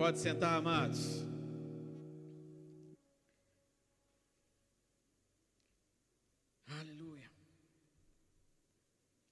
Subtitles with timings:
[0.00, 1.22] Pode sentar, amados.
[6.66, 7.30] Aleluia.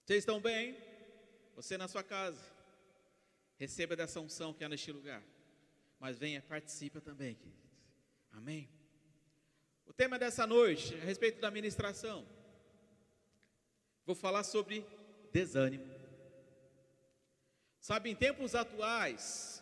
[0.04, 0.76] Vocês estão bem?
[1.56, 2.44] Você na sua casa.
[3.56, 5.22] Receba dessa unção que há neste lugar.
[5.98, 7.70] Mas venha, participa também, queridos.
[8.32, 8.68] Amém?
[9.86, 12.28] O tema dessa noite, a respeito da ministração,
[14.04, 14.84] vou falar sobre
[15.32, 15.90] desânimo.
[17.80, 19.57] Sabe, em tempos atuais,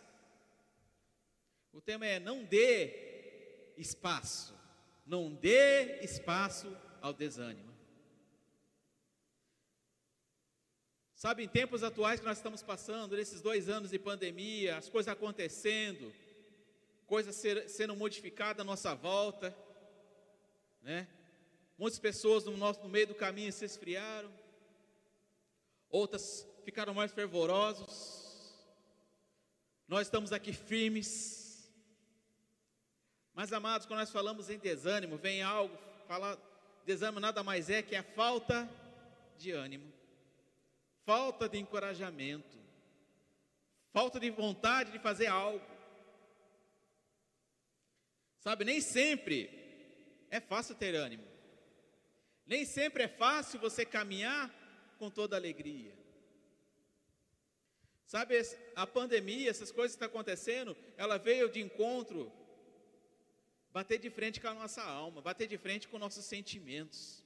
[1.73, 4.55] o tema é não dê espaço,
[5.05, 7.75] não dê espaço ao desânimo.
[11.13, 15.11] Sabe, em tempos atuais que nós estamos passando, nesses dois anos de pandemia, as coisas
[15.11, 16.13] acontecendo,
[17.07, 19.55] coisas ser, sendo modificadas à nossa volta,
[20.81, 21.07] né?
[21.77, 24.31] Muitas pessoas no, nosso, no meio do caminho se esfriaram,
[25.89, 28.55] outras ficaram mais fervorosos.
[29.87, 31.46] Nós estamos aqui firmes.
[33.37, 36.35] Mas amados, quando nós falamos em desânimo, vem algo, falar
[36.87, 38.67] desânimo nada mais é que a falta
[39.37, 39.93] de ânimo
[41.05, 42.57] falta de encorajamento,
[43.93, 45.63] falta de vontade de fazer algo.
[48.39, 49.49] Sabe, nem sempre
[50.31, 51.27] é fácil ter ânimo,
[52.43, 54.51] nem sempre é fácil você caminhar
[54.97, 55.93] com toda alegria.
[58.07, 58.41] Sabe,
[58.75, 62.31] a pandemia, essas coisas que estão acontecendo, ela veio de encontro,
[63.77, 67.23] bater de frente com a nossa alma, bater de frente com nossos sentimentos.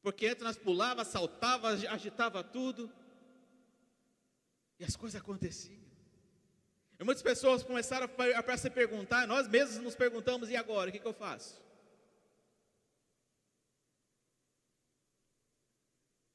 [0.00, 2.90] Porque antes nós pulava, saltava, agitava tudo.
[4.78, 5.84] E as coisas aconteciam.
[6.98, 10.98] E muitas pessoas começaram a, se perguntar, nós mesmos nos perguntamos, e agora, o que,
[10.98, 11.60] que eu faço?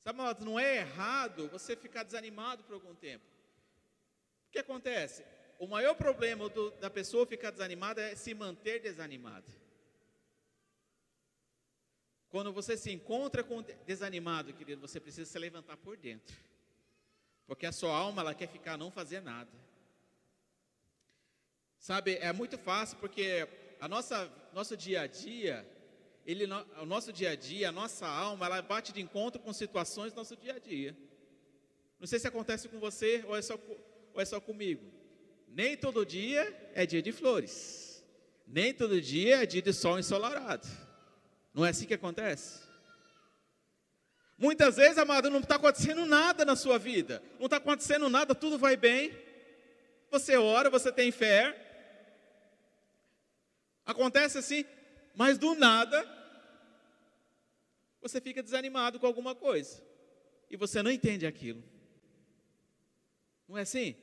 [0.01, 3.25] Sabe, não é errado você ficar desanimado por algum tempo.
[4.47, 5.25] O que acontece?
[5.59, 9.45] O maior problema do, da pessoa ficar desanimada é se manter desanimada.
[12.29, 16.35] Quando você se encontra com desanimado, querido, você precisa se levantar por dentro.
[17.47, 19.49] Porque a sua alma, ela quer ficar não fazer nada.
[21.79, 23.47] Sabe, é muito fácil porque
[23.79, 25.65] a nossa nosso dia a dia,
[26.25, 26.45] ele
[26.81, 30.17] o nosso dia a dia, a nossa alma, ela bate de encontro com situações do
[30.17, 30.95] nosso dia a dia.
[31.99, 33.57] Não sei se acontece com você ou é só
[34.13, 34.96] ou é só comigo.
[35.47, 38.03] Nem todo dia é dia de flores.
[38.45, 40.67] Nem todo dia é dia de sol ensolarado.
[41.53, 42.67] Não é assim que acontece?
[44.37, 48.59] Muitas vezes, amado, não está acontecendo nada na sua vida, não está acontecendo nada, tudo
[48.59, 49.11] vai bem.
[50.11, 51.63] Você ora, você tem fé.
[53.83, 54.63] Acontece assim,
[55.15, 56.05] mas do nada,
[57.99, 59.81] você fica desanimado com alguma coisa,
[60.51, 61.63] e você não entende aquilo.
[63.47, 63.95] Não é assim?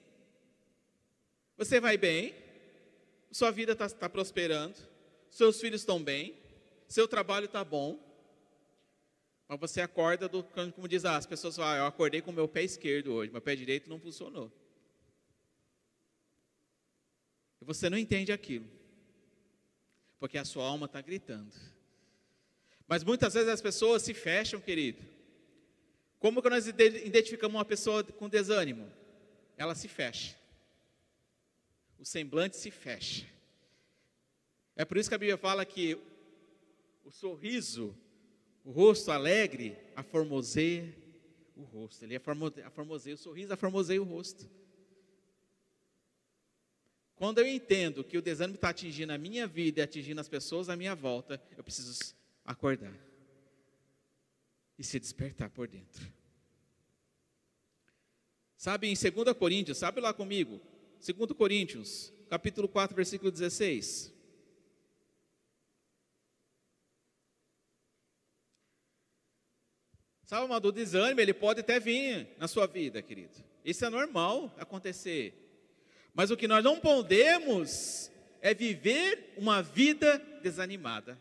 [1.56, 2.34] Você vai bem,
[3.30, 4.76] sua vida está tá prosperando,
[5.30, 6.34] seus filhos estão bem,
[6.88, 7.98] seu trabalho está bom,
[9.46, 12.64] mas você acorda do como diz ah, as pessoas ah, eu acordei com meu pé
[12.64, 14.50] esquerdo hoje, meu pé direito não funcionou.
[17.60, 18.68] E você não entende aquilo,
[20.18, 21.54] porque a sua alma está gritando.
[22.86, 25.02] Mas muitas vezes as pessoas se fecham, querido.
[26.18, 28.90] Como que nós identificamos uma pessoa com desânimo?
[29.56, 30.36] Ela se fecha.
[32.04, 33.26] O semblante se fecha.
[34.76, 35.98] É por isso que a Bíblia fala que
[37.02, 37.96] o sorriso,
[38.62, 40.94] o rosto alegre, a formoseia
[41.56, 42.02] o rosto.
[42.04, 44.46] Ele a formoseia o sorriso, a formoseia o rosto.
[47.16, 50.68] Quando eu entendo que o desânimo está atingindo a minha vida e atingindo as pessoas
[50.68, 52.94] à minha volta, eu preciso acordar
[54.78, 56.06] e se despertar por dentro.
[58.58, 60.60] Sabe em 2 Coríntios, sabe lá comigo?
[61.00, 64.12] 2 Coríntios, capítulo 4, versículo 16.
[70.24, 73.44] Sabe, uma do desânimo, ele pode até vir na sua vida, querido.
[73.64, 75.32] Isso é normal acontecer.
[76.14, 78.10] Mas o que nós não podemos
[78.40, 81.20] é viver uma vida desanimada.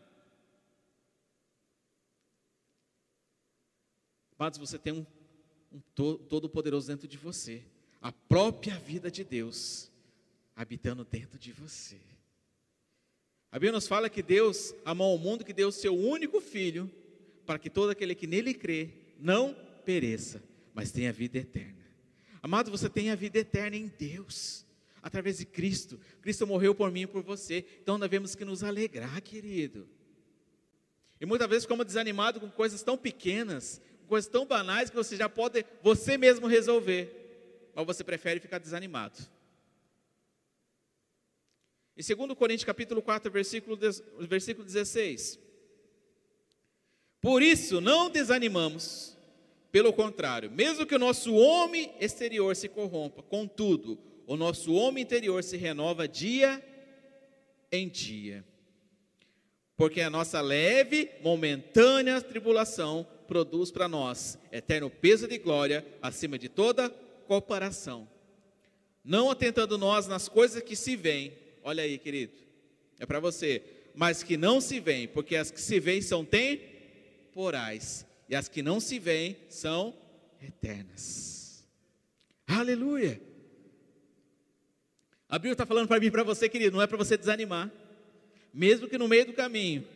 [4.38, 5.06] Mas você tem um,
[5.72, 5.80] um
[6.28, 7.64] todo-poderoso dentro de você.
[8.04, 9.90] A própria vida de Deus
[10.54, 11.96] habitando dentro de você.
[13.50, 16.90] A Bíblia nos fala que Deus amou o mundo, que deu o seu único filho
[17.46, 19.56] para que todo aquele que nele crê não
[19.86, 20.42] pereça,
[20.74, 21.82] mas tenha vida eterna.
[22.42, 24.66] Amado, você tem a vida eterna em Deus,
[25.02, 25.98] através de Cristo.
[26.20, 29.88] Cristo morreu por mim e por você, então nós temos que nos alegrar, querido.
[31.18, 35.26] E muitas vezes ficamos desanimados com coisas tão pequenas, coisas tão banais que você já
[35.26, 37.23] pode você mesmo resolver,
[37.74, 39.18] mas você prefere ficar desanimado.
[41.96, 43.78] Em 2 Coríntios capítulo 4, versículo,
[44.20, 45.38] versículo 16.
[47.20, 49.16] Por isso, não desanimamos,
[49.70, 55.42] pelo contrário, mesmo que o nosso homem exterior se corrompa, contudo, o nosso homem interior
[55.42, 56.62] se renova dia
[57.70, 58.44] em dia.
[59.76, 66.48] Porque a nossa leve, momentânea tribulação produz para nós eterno peso de glória acima de
[66.48, 66.94] toda
[67.26, 68.08] comparação.
[69.04, 71.32] Não atentando nós nas coisas que se veem,
[71.62, 72.32] olha aí, querido,
[72.98, 73.62] é para você,
[73.94, 78.62] mas que não se veem, porque as que se veem são temporais, e as que
[78.62, 79.94] não se veem são
[80.42, 81.64] eternas.
[82.46, 83.20] Aleluia!
[85.28, 87.70] A Bíblia está falando para mim e para você, querido, não é para você desanimar,
[88.52, 89.86] mesmo que no meio do caminho.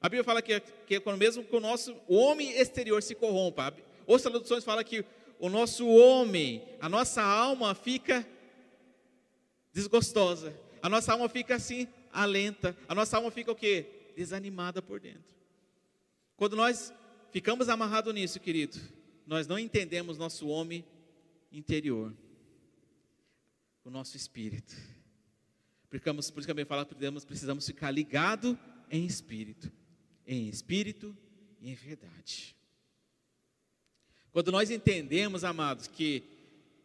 [0.00, 3.74] A Bíblia fala que, que mesmo que o nosso homem exterior se corrompa,
[4.06, 5.04] outras traduções falam que
[5.38, 8.26] o nosso homem, a nossa alma fica
[9.72, 14.12] desgostosa, a nossa alma fica assim, alenta, a nossa alma fica o quê?
[14.16, 15.36] Desanimada por dentro.
[16.36, 16.92] Quando nós
[17.30, 18.78] ficamos amarrados nisso, querido,
[19.26, 20.84] nós não entendemos nosso homem
[21.52, 22.12] interior,
[23.84, 24.74] o nosso espírito.
[25.88, 26.94] Precisamos, por isso que também fala que
[27.26, 28.58] precisamos ficar ligado
[28.90, 29.72] em espírito,
[30.26, 31.16] em espírito
[31.60, 32.57] e em verdade.
[34.38, 36.22] Quando nós entendemos, amados, que,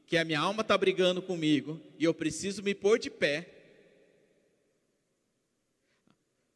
[0.08, 3.48] que a minha alma está brigando comigo e eu preciso me pôr de pé.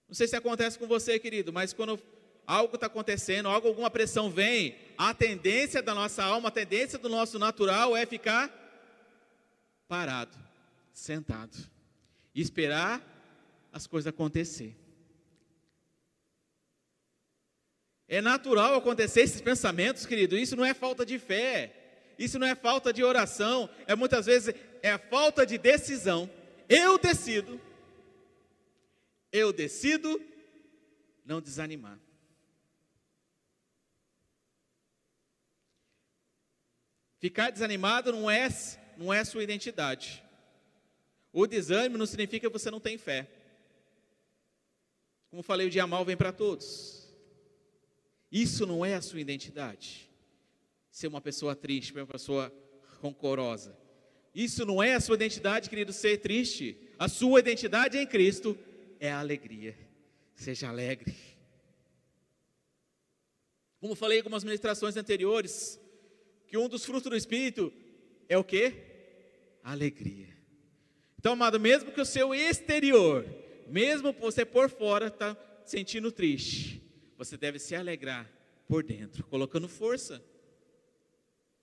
[0.08, 2.02] Não sei se acontece com você, querido, mas quando
[2.48, 7.10] algo está acontecendo, algo, alguma pressão vem, a tendência da nossa alma, a tendência do
[7.10, 8.52] nosso natural é ficar
[9.88, 10.36] parado,
[10.92, 11.56] sentado,
[12.34, 13.04] e esperar
[13.72, 14.76] as coisas acontecer.
[18.08, 20.38] É natural acontecer esses pensamentos, querido.
[20.38, 21.74] Isso não é falta de fé.
[22.18, 23.70] Isso não é falta de oração.
[23.86, 26.30] É muitas vezes é a falta de decisão.
[26.70, 27.60] Eu decido.
[29.32, 30.22] Eu decido
[31.26, 32.00] não desanimar.
[37.20, 38.48] Ficar desanimado não é
[38.96, 40.24] não é sua identidade.
[41.32, 43.28] O desânimo não significa que você não tem fé.
[45.30, 47.07] Como falei, o dia mal vem para todos.
[48.32, 50.10] Isso não é a sua identidade.
[50.92, 52.54] Ser uma pessoa triste, uma pessoa
[53.02, 53.78] rancorosa.
[54.34, 56.78] Isso não é a sua identidade, querido, ser triste.
[57.00, 58.58] A sua identidade em Cristo
[59.00, 59.78] é a alegria.
[60.36, 61.16] Seja alegre.
[63.80, 65.80] Como falei em algumas ministrações anteriores,
[66.48, 67.72] que um dos frutos do Espírito
[68.28, 68.74] é o que?
[69.64, 70.36] Alegria.
[71.20, 73.26] Então, amado, mesmo que o seu exterior,
[73.68, 75.36] mesmo você por fora está
[75.66, 76.82] sentindo triste,
[77.18, 78.30] você deve se alegrar
[78.68, 80.24] por dentro, colocando força.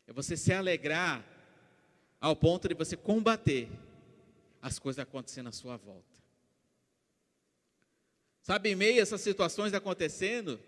[0.06, 1.24] É você se alegrar
[2.20, 3.68] ao ponto de você combater
[4.60, 6.14] as coisas acontecendo à sua volta.
[8.42, 10.60] Sabe, em meio a essas situações acontecendo,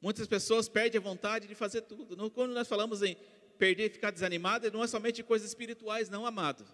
[0.00, 2.30] muitas pessoas perdem a vontade de fazer tudo.
[2.30, 3.16] Quando nós falamos em
[3.58, 6.64] perder e ficar desanimado, não é somente coisas espirituais, não, amado.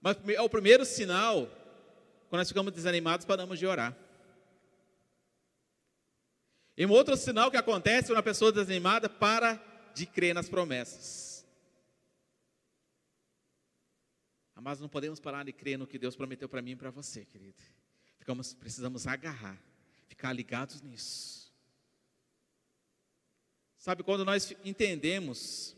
[0.00, 1.46] Mas é o primeiro sinal,
[2.28, 3.96] quando nós ficamos desanimados, paramos de orar.
[6.76, 9.62] E um outro sinal que acontece quando a pessoa desanimada para
[9.94, 11.34] de crer nas promessas.
[14.60, 17.22] Mas não podemos parar de crer no que Deus prometeu para mim e para você,
[17.24, 17.62] querido.
[18.16, 19.62] Ficamos, precisamos agarrar,
[20.08, 21.52] ficar ligados nisso.
[23.76, 25.76] Sabe, quando nós entendemos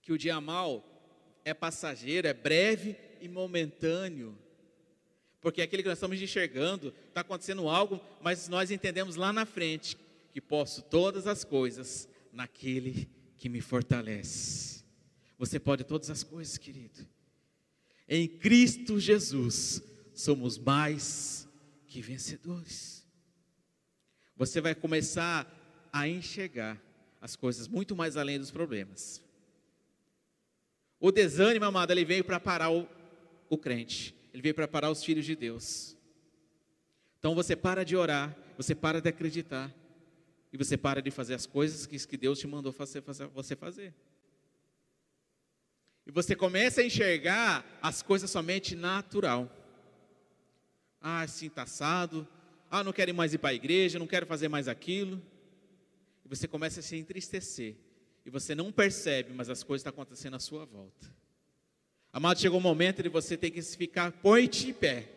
[0.00, 0.82] que o dia mal
[1.44, 4.38] é passageiro, é breve e momentâneo,
[5.42, 9.98] porque aquele que nós estamos enxergando, está acontecendo algo, mas nós entendemos lá na frente
[10.32, 14.84] que posso todas as coisas naquele que me fortalece.
[15.36, 17.04] Você pode todas as coisas, querido.
[18.08, 19.82] Em Cristo Jesus
[20.14, 21.48] somos mais
[21.88, 23.04] que vencedores.
[24.36, 26.80] Você vai começar a enxergar
[27.20, 29.20] as coisas muito mais além dos problemas.
[31.00, 32.86] O desânimo, amado, ele veio para parar o,
[33.50, 34.21] o crente.
[34.32, 35.96] Ele veio para parar os filhos de Deus.
[37.18, 39.72] Então você para de orar, você para de acreditar,
[40.52, 43.94] e você para de fazer as coisas que, Deus te mandou fazer, você fazer.
[46.06, 49.50] E você começa a enxergar as coisas somente natural.
[51.00, 52.26] Ah, sim, está assado.
[52.70, 55.22] Ah, não quero mais ir para a igreja, não quero fazer mais aquilo.
[56.24, 57.76] E você começa a se entristecer.
[58.26, 61.21] E você não percebe, mas as coisas estão acontecendo à sua volta.
[62.12, 65.08] Amado, chegou o momento de você ter que ficar, põe-te em pé.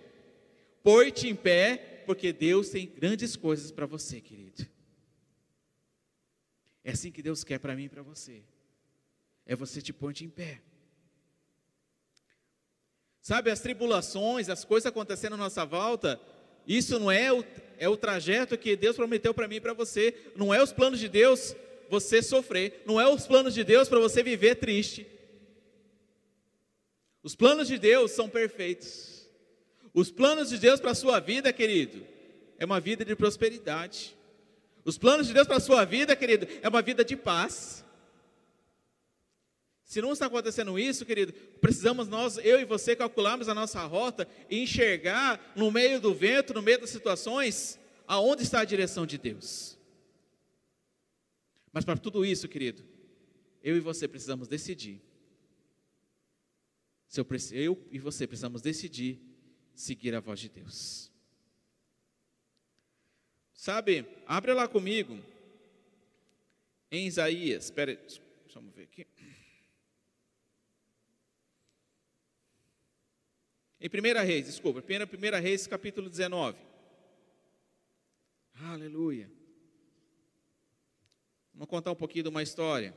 [0.81, 4.65] Põe-te em pé, porque Deus tem grandes coisas para você, querido.
[6.83, 8.43] É assim que Deus quer para mim e para você.
[9.45, 10.61] É você te põe em pé.
[13.19, 16.21] Sabe, as tribulações, as coisas acontecendo à nossa volta,
[16.65, 17.43] isso não é o,
[17.77, 20.31] é o trajeto que Deus prometeu para mim e para você.
[20.35, 21.55] Não é os planos de Deus
[21.89, 22.83] você sofrer.
[22.85, 25.07] Não é os planos de Deus para você viver triste.
[27.25, 29.27] Os planos de Deus são perfeitos.
[29.91, 32.05] Os planos de Deus para a sua vida, querido,
[32.59, 34.15] é uma vida de prosperidade.
[34.85, 37.83] Os planos de Deus para a sua vida, querido, é uma vida de paz.
[39.83, 44.27] Se não está acontecendo isso, querido, precisamos nós, eu e você, calcularmos a nossa rota
[44.47, 49.17] e enxergar no meio do vento, no meio das situações, aonde está a direção de
[49.17, 49.79] Deus.
[51.73, 52.83] Mas para tudo isso, querido,
[53.63, 55.01] eu e você precisamos decidir.
[57.17, 59.19] Eu, eu e você precisamos decidir
[59.73, 61.11] seguir a voz de Deus.
[63.53, 65.19] Sabe, abre lá comigo
[66.91, 67.99] em Isaías, espera,
[68.53, 69.07] vamos ver aqui.
[73.79, 76.57] Em 1 Reis, desculpa, 1 Reis, capítulo 19.
[78.61, 79.29] Aleluia.
[81.53, 82.93] Vamos contar um pouquinho de uma história.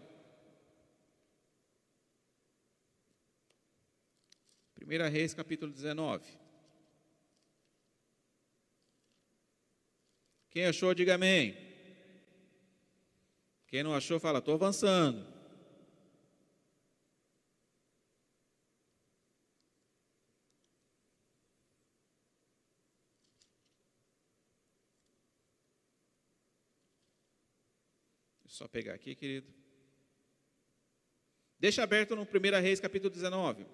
[4.89, 6.25] 1 Reis, capítulo 19.
[10.49, 11.55] Quem achou, diga amém.
[13.67, 15.27] Quem não achou, fala, estou avançando.
[28.47, 29.53] Só pegar aqui, querido.
[31.61, 32.27] Deixa aberto no 1
[32.63, 33.67] Reis, capítulo 19.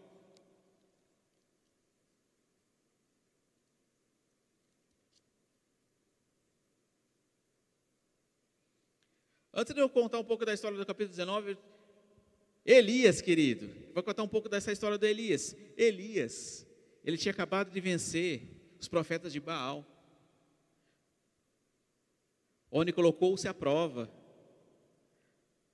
[9.56, 11.56] Antes de eu contar um pouco da história do capítulo 19,
[12.66, 15.54] Elias, querido, vou contar um pouco dessa história do Elias.
[15.76, 16.66] Elias,
[17.04, 19.86] ele tinha acabado de vencer os profetas de Baal,
[22.68, 24.10] onde colocou-se à prova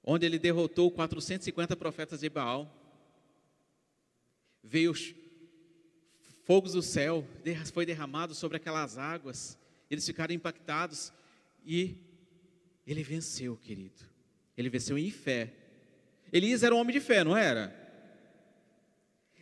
[0.04, 2.70] onde ele derrotou 450 profetas de Baal.
[4.62, 4.92] Veio
[6.44, 7.26] fogos do céu,
[7.72, 9.58] foi derramado sobre aquelas águas,
[9.90, 11.12] eles ficaram impactados
[11.64, 12.09] e
[12.92, 14.02] ele venceu, querido.
[14.56, 15.52] Ele venceu em fé.
[16.32, 17.74] Elias era um homem de fé, não era?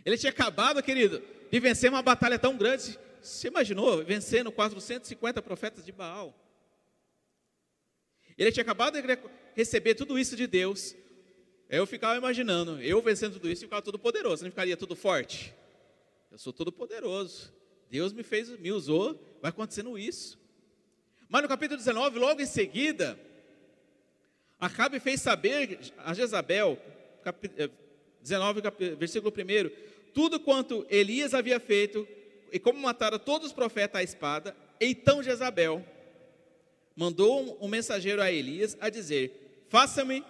[0.05, 2.99] Ele tinha acabado, querido, de vencer uma batalha tão grande.
[3.21, 6.35] Você imaginou vencendo 450 profetas de Baal?
[8.37, 9.19] Ele tinha acabado de
[9.55, 10.95] receber tudo isso de Deus.
[11.69, 15.55] Eu ficava imaginando, eu vencendo tudo isso, ficava todo poderoso, não ficaria tudo forte?
[16.31, 17.53] Eu sou todo poderoso.
[17.91, 20.39] Deus me fez, me usou, vai acontecendo isso.
[21.29, 23.19] Mas no capítulo 19, logo em seguida,
[24.61, 26.79] Acabe fez saber a Jezabel,
[28.21, 29.71] 19, eh, versículo 1,
[30.13, 32.07] tudo quanto Elias havia feito
[32.51, 35.85] e como matara todos os profetas à espada, então Jezabel
[36.97, 40.25] mandou um mensageiro a Elias a dizer: Faça-me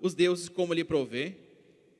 [0.00, 1.36] os deuses como lhe provê,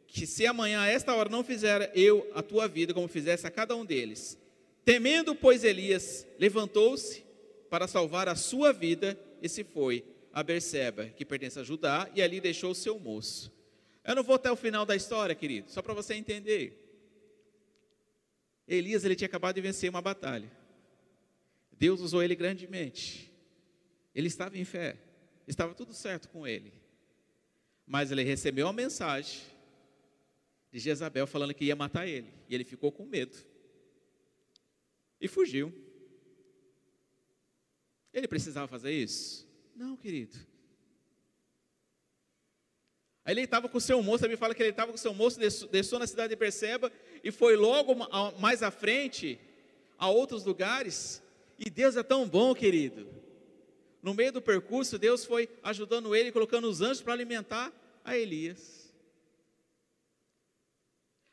[0.09, 3.51] que se amanhã a esta hora não fizer eu a tua vida como fizesse a
[3.51, 4.37] cada um deles.
[4.85, 7.25] Temendo, pois, Elias levantou-se
[7.71, 10.05] para salvar a sua vida e se foi
[10.37, 13.51] a Berseba, que pertence a Judá, e ali deixou o seu moço.
[14.05, 16.79] Eu não vou até o final da história, querido, só para você entender.
[18.69, 20.53] Elias ele tinha acabado de vencer uma batalha.
[21.73, 23.33] Deus usou ele grandemente.
[24.15, 24.99] Ele estava em fé,
[25.49, 26.71] estava tudo certo com ele.
[27.87, 29.41] Mas ele recebeu uma mensagem
[30.71, 32.31] de Jezabel falando que ia matar ele.
[32.47, 33.39] E ele ficou com medo.
[35.19, 35.73] E fugiu.
[38.13, 39.46] Ele precisava fazer isso?
[39.77, 40.39] Não, querido.
[43.23, 45.13] Aí ele estava com o seu moço, me fala que ele estava com o seu
[45.13, 45.39] moço,
[45.71, 46.91] desceu na cidade de Perceba
[47.23, 47.95] e foi logo
[48.39, 49.39] mais à frente
[49.99, 51.23] a outros lugares.
[51.59, 53.07] E Deus é tão bom, querido.
[54.03, 57.71] No meio do percurso, Deus foi ajudando ele, colocando os anjos para alimentar
[58.03, 58.95] a Elias.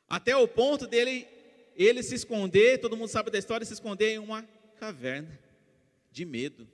[0.09, 1.27] Até o ponto dele
[1.75, 4.43] ele se esconder, todo mundo sabe da história, se esconder em uma
[4.79, 5.39] caverna
[6.11, 6.67] de medo.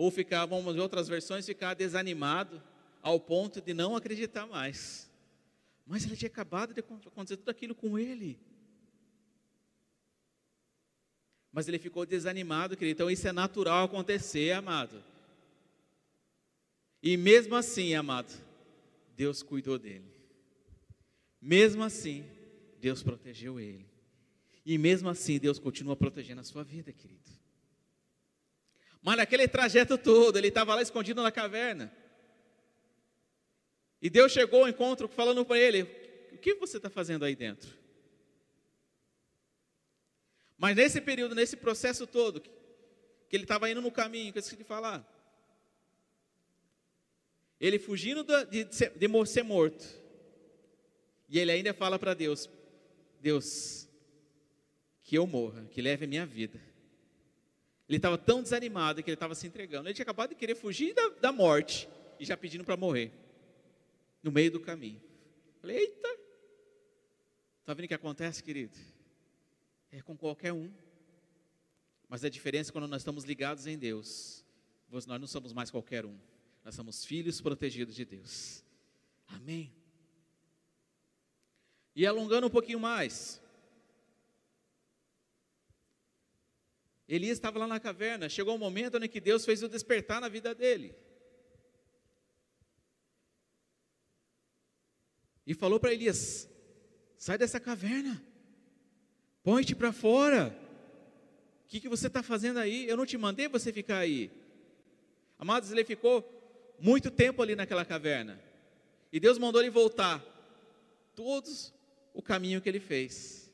[0.00, 2.62] Ou ficar, vamos em outras versões, ficar desanimado
[3.02, 5.10] ao ponto de não acreditar mais.
[5.86, 8.40] Mas ele tinha acabado de acontecer tudo aquilo com ele.
[11.52, 12.96] Mas ele ficou desanimado, querido.
[12.96, 15.04] Então isso é natural acontecer, amado.
[17.02, 18.32] E mesmo assim, amado,
[19.14, 20.10] Deus cuidou dele.
[21.38, 22.24] Mesmo assim,
[22.80, 23.84] Deus protegeu ele.
[24.64, 27.39] E mesmo assim, Deus continua protegendo a sua vida, querido.
[29.02, 31.92] Mas naquele trajeto todo, ele estava lá escondido na caverna.
[34.02, 35.82] E Deus chegou ao encontro falando para ele:
[36.32, 37.78] O que você está fazendo aí dentro?
[40.56, 44.58] Mas nesse período, nesse processo todo, que ele estava indo no caminho, que eu esqueci
[44.58, 45.06] de falar,
[47.58, 49.86] ele fugindo de, de, ser morto,
[51.28, 52.50] e ele ainda fala para Deus:
[53.20, 53.88] Deus,
[55.02, 56.69] que eu morra, que leve a minha vida.
[57.90, 59.88] Ele estava tão desanimado que ele estava se entregando.
[59.88, 61.88] Ele tinha acabado de querer fugir da, da morte
[62.20, 63.10] e já pedindo para morrer,
[64.22, 65.02] no meio do caminho.
[65.60, 66.08] Falei, eita,
[67.58, 68.78] está vendo o que acontece, querido?
[69.90, 70.70] É com qualquer um.
[72.08, 74.44] Mas a diferença é quando nós estamos ligados em Deus,
[74.88, 76.16] nós não somos mais qualquer um.
[76.64, 78.62] Nós somos filhos protegidos de Deus.
[79.26, 79.72] Amém.
[81.96, 83.39] E alongando um pouquinho mais.
[87.10, 88.28] Elias estava lá na caverna.
[88.28, 90.94] Chegou um momento em que Deus fez o despertar na vida dele.
[95.44, 96.48] E falou para Elias:
[97.18, 98.22] sai dessa caverna,
[99.42, 100.56] põe-te para fora.
[101.64, 102.88] O que, que você está fazendo aí?
[102.88, 104.30] Eu não te mandei você ficar aí.
[105.36, 108.40] Amados, ele ficou muito tempo ali naquela caverna.
[109.12, 110.24] E Deus mandou ele voltar.
[111.16, 111.74] Todos
[112.14, 113.49] o caminho que ele fez.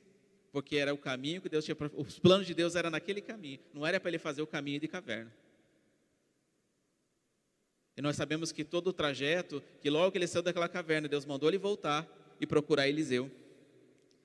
[0.57, 1.77] Porque era o caminho que Deus tinha.
[1.95, 3.61] Os planos de Deus eram naquele caminho.
[3.75, 5.31] Não era para ele fazer o caminho de caverna.
[7.95, 11.27] E nós sabemos que todo o trajeto, que logo que ele saiu daquela caverna, Deus
[11.27, 12.09] mandou ele voltar
[12.41, 13.31] e procurar Eliseu.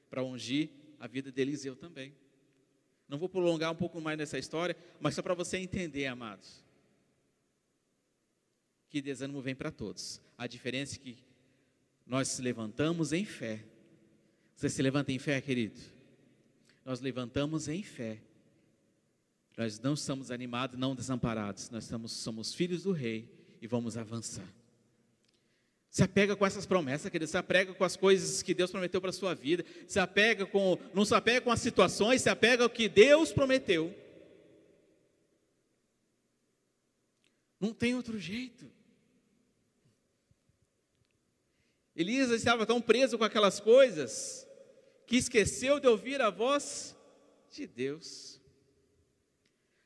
[0.09, 0.69] Para ungir
[1.01, 2.15] a vida de Eliseu também.
[3.09, 6.63] Não vou prolongar um pouco mais nessa história, mas só para você entender, amados.
[8.89, 10.21] Que desânimo vem para todos.
[10.37, 11.17] A diferença é que
[12.05, 13.65] nós se levantamos em fé
[14.61, 15.81] você se levanta em fé, querido?
[16.83, 18.19] Nós levantamos em fé.
[19.57, 21.69] Nós não estamos animados, não desamparados.
[21.69, 23.29] Nós estamos, somos filhos do Rei
[23.61, 24.47] e vamos avançar.
[25.89, 27.29] Se apega com essas promessas, querido.
[27.29, 29.65] Se apega com as coisas que Deus prometeu para a sua vida.
[29.87, 33.93] Se apega com, não se apega com as situações, se apega ao que Deus prometeu.
[37.59, 38.65] Não tem outro jeito.
[41.95, 44.47] Elias estava tão preso com aquelas coisas
[45.11, 46.95] que esqueceu de ouvir a voz
[47.51, 48.39] de Deus.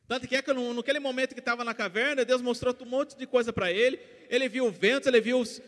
[0.08, 3.26] Tanto que é que naquele momento que estava na caverna, Deus mostrou um monte de
[3.26, 4.00] coisa para ele.
[4.30, 5.60] Ele viu o vento, ele viu os,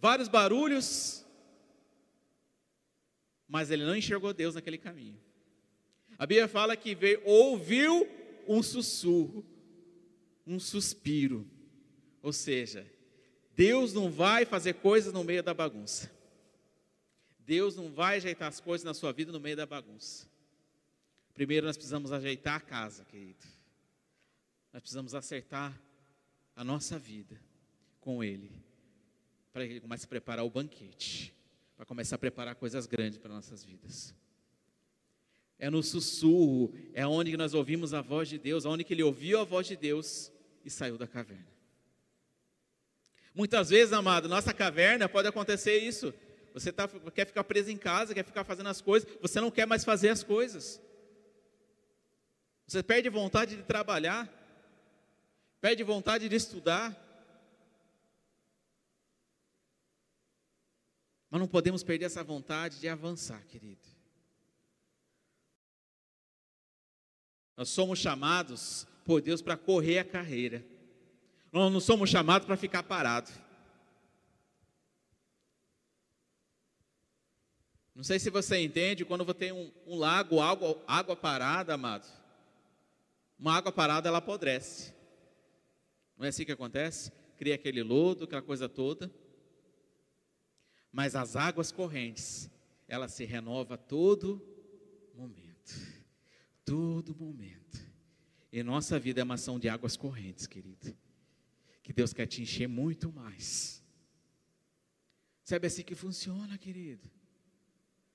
[0.00, 1.26] vários barulhos,
[3.48, 5.20] mas ele não enxergou Deus naquele caminho.
[6.16, 8.08] A Bíblia fala que veio, ouviu
[8.46, 9.44] um sussurro,
[10.46, 11.44] um suspiro.
[12.22, 12.86] Ou seja,
[13.56, 16.13] Deus não vai fazer coisas no meio da bagunça.
[17.46, 20.26] Deus não vai ajeitar as coisas na sua vida no meio da bagunça.
[21.34, 23.44] Primeiro nós precisamos ajeitar a casa, querido.
[24.72, 25.78] Nós precisamos acertar
[26.56, 27.40] a nossa vida
[28.00, 28.50] com Ele,
[29.52, 31.34] para que Ele comece a preparar o banquete,
[31.76, 34.14] para começar a preparar coisas grandes para nossas vidas.
[35.58, 39.38] É no sussurro, é onde nós ouvimos a voz de Deus, onde que ele ouviu
[39.40, 40.32] a voz de Deus
[40.64, 41.46] e saiu da caverna.
[43.34, 46.14] Muitas vezes, amado, nossa caverna pode acontecer isso.
[46.54, 49.66] Você tá, quer ficar preso em casa, quer ficar fazendo as coisas, você não quer
[49.66, 50.80] mais fazer as coisas.
[52.64, 54.32] Você perde vontade de trabalhar,
[55.60, 56.96] perde vontade de estudar.
[61.28, 63.88] Mas não podemos perder essa vontade de avançar, querido.
[67.56, 70.64] Nós somos chamados por Deus para correr a carreira.
[71.50, 73.32] Nós não somos chamados para ficar parados.
[77.94, 82.06] Não sei se você entende, quando você tem um, um lago, água, água parada, amado,
[83.38, 84.92] uma água parada ela apodrece.
[86.16, 87.12] Não é assim que acontece?
[87.36, 89.12] Cria aquele lodo, aquela coisa toda.
[90.90, 92.48] Mas as águas correntes,
[92.88, 94.40] ela se renova todo
[95.14, 95.74] momento.
[96.64, 97.84] Todo momento.
[98.52, 100.96] E nossa vida é uma ação de águas correntes, querido.
[101.82, 103.82] Que Deus quer te encher muito mais.
[105.42, 107.10] Sabe assim que funciona, querido?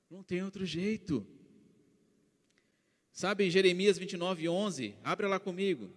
[0.10, 1.26] Não tem outro jeito.
[3.12, 4.96] Sabe em Jeremias 29, 11?
[5.04, 5.92] Abre lá comigo.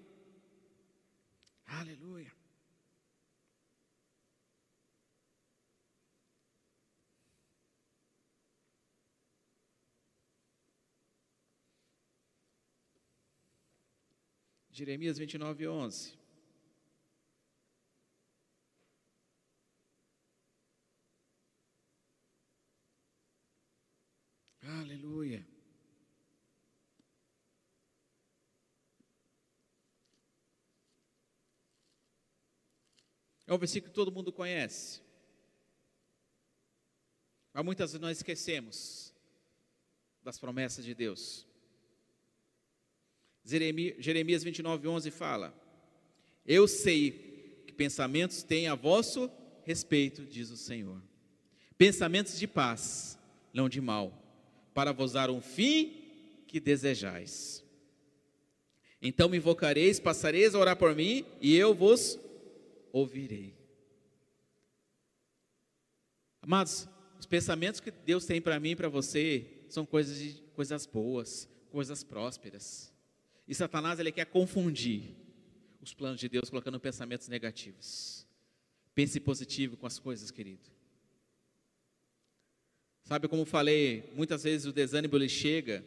[1.64, 2.32] Aleluia.
[14.70, 16.21] Jeremias 29, 11.
[24.62, 25.44] Aleluia.
[33.46, 35.02] É um versículo que todo mundo conhece.
[37.52, 39.12] Mas muitas vezes nós esquecemos
[40.22, 41.46] das promessas de Deus.
[43.44, 45.52] Jeremias 29, 11 fala:
[46.46, 49.28] Eu sei que pensamentos têm a vosso
[49.64, 51.02] respeito, diz o Senhor.
[51.76, 53.18] Pensamentos de paz,
[53.52, 54.21] não de mal,
[54.74, 56.02] para vos dar um fim
[56.46, 57.64] que desejais.
[59.00, 62.18] Então me invocareis, passareis a orar por mim, e eu vos
[62.92, 63.54] ouvirei.
[66.40, 70.86] Amados, os pensamentos que Deus tem para mim e para você são coisas, de, coisas
[70.86, 72.92] boas, coisas prósperas.
[73.46, 75.16] E Satanás ele quer confundir
[75.80, 78.26] os planos de Deus colocando pensamentos negativos.
[78.94, 80.70] Pense positivo com as coisas, querido.
[83.04, 85.84] Sabe como falei, muitas vezes o desânimo ele chega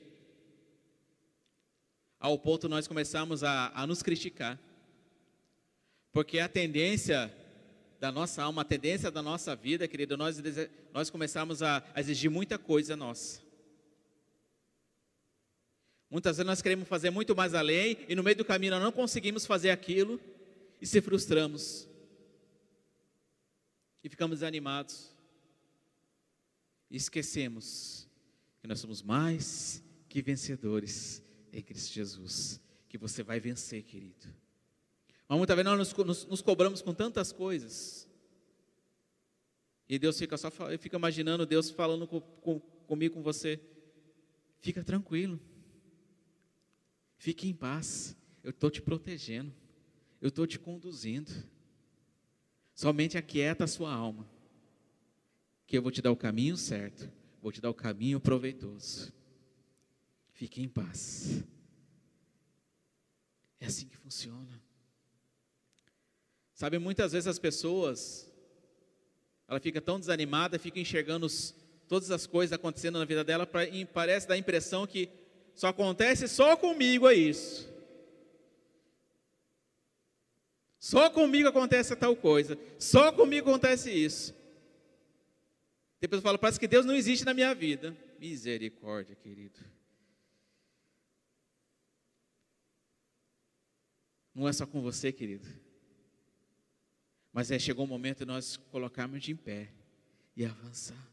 [2.19, 4.59] ao ponto nós começamos a, a nos criticar.
[6.11, 7.31] Porque a tendência
[7.99, 10.41] da nossa alma, a tendência da nossa vida, querido, nós,
[10.93, 13.41] nós começamos a, a exigir muita coisa nossa.
[16.09, 18.91] Muitas vezes nós queremos fazer muito mais além e no meio do caminho nós não
[18.91, 20.19] conseguimos fazer aquilo
[20.81, 21.87] e se frustramos.
[24.03, 25.14] E ficamos desanimados.
[26.95, 28.07] Esquecemos
[28.61, 32.61] que nós somos mais que vencedores em Cristo Jesus.
[32.87, 34.27] Que você vai vencer, querido.
[35.27, 38.07] Mas muitas vezes nós nos, nos, nos cobramos com tantas coisas.
[39.89, 43.59] E Deus fica só fica imaginando Deus falando com, com, comigo, com você.
[44.61, 45.37] Fica tranquilo.
[47.17, 48.15] Fique em paz.
[48.41, 49.53] Eu estou te protegendo.
[50.21, 51.31] Eu estou te conduzindo.
[52.73, 54.33] Somente aquieta a sua alma.
[55.65, 57.09] Que eu vou te dar o caminho certo.
[57.41, 59.13] Vou te dar o caminho proveitoso.
[60.33, 61.43] Fique em paz.
[63.59, 64.61] É assim que funciona.
[66.53, 68.31] Sabe, muitas vezes as pessoas,
[69.47, 71.53] ela fica tão desanimada, fica enxergando os,
[71.87, 73.61] todas as coisas acontecendo na vida dela, pra,
[73.93, 75.09] parece dar a impressão que
[75.53, 77.73] só acontece só comigo é isso.
[80.79, 82.57] Só comigo acontece tal coisa.
[82.77, 84.35] Só comigo acontece isso.
[86.05, 87.97] Depois eu falo, parece que Deus não existe na minha vida.
[88.19, 89.59] Misericórdia, querido.
[94.31, 95.47] Não é só com você, querido.
[97.33, 99.71] Mas é, chegou o momento de nós colocarmos de em pé
[100.35, 101.11] e avançar.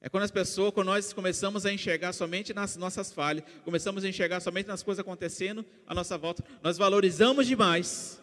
[0.00, 4.08] É quando as pessoas, quando nós começamos a enxergar somente nas nossas falhas, começamos a
[4.08, 8.20] enxergar somente nas coisas acontecendo à nossa volta, nós valorizamos demais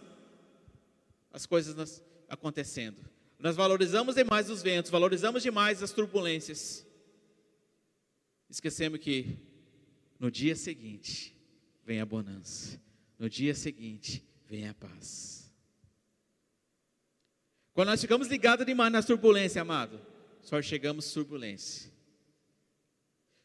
[1.31, 3.14] as coisas acontecendo.
[3.39, 6.85] Nós valorizamos demais os ventos, valorizamos demais as turbulências.
[8.49, 9.37] Esquecemos que
[10.19, 11.35] no dia seguinte
[11.83, 12.79] vem a bonança.
[13.19, 15.53] No dia seguinte vem a paz.
[17.73, 19.99] Quando nós ficamos ligados demais nas turbulências, amado,
[20.41, 21.91] só chegamos turbulência.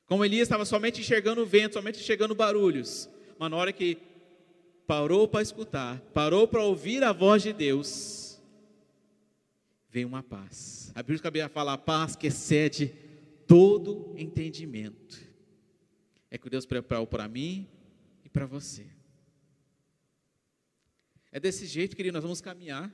[0.06, 3.98] Como Elias estava somente enxergando o vento, somente enxergando barulhos, mas na hora que
[4.86, 8.29] parou para escutar, parou para ouvir a voz de Deus,
[9.90, 10.92] veio uma paz.
[10.94, 12.94] A Bíblia fala a paz que excede
[13.46, 15.20] todo entendimento.
[16.30, 17.68] É que Deus preparou para mim
[18.24, 18.86] e para você.
[21.32, 22.92] É desse jeito, querido, nós vamos caminhar.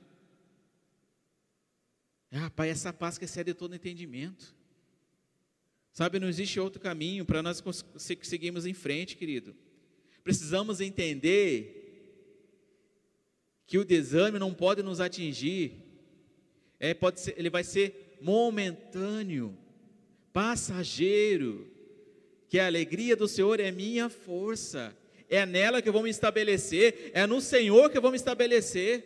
[2.31, 4.55] Ah, Pai, essa paz que excede todo entendimento.
[5.93, 7.63] Sabe, não existe outro caminho para nós
[7.95, 9.55] seguirmos em frente, querido.
[10.23, 11.85] Precisamos entender
[13.65, 15.86] que o desânimo não pode nos atingir.
[16.79, 19.57] É, pode ser, ele vai ser momentâneo,
[20.31, 21.71] passageiro.
[22.49, 24.95] Que a alegria do Senhor é minha força.
[25.29, 29.03] É nela que eu vou me estabelecer, é no Senhor que eu vou me estabelecer.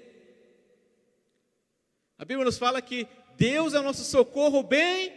[2.17, 5.11] A Bíblia nos fala que Deus é o nosso socorro bem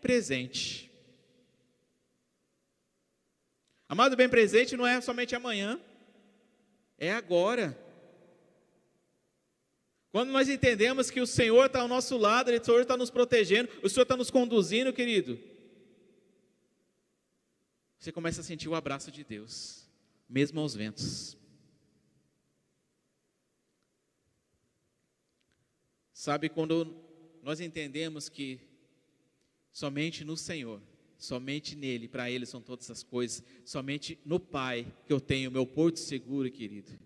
[0.00, 0.90] presente.
[3.86, 5.78] Amado, bem presente não é somente amanhã,
[6.96, 7.76] é agora.
[10.12, 13.70] Quando nós entendemos que o Senhor está ao nosso lado, o Senhor está nos protegendo,
[13.82, 15.38] o Senhor está nos conduzindo, querido,
[17.98, 19.88] você começa a sentir o abraço de Deus,
[20.28, 21.36] mesmo aos ventos.
[26.12, 26.96] Sabe, quando
[27.42, 28.58] nós entendemos que
[29.70, 30.82] somente no Senhor,
[31.16, 35.66] somente nele, para ele são todas as coisas, somente no Pai que eu tenho meu
[35.66, 36.98] porto seguro, querido,